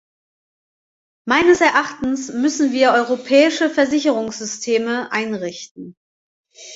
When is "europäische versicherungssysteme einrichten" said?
2.91-5.95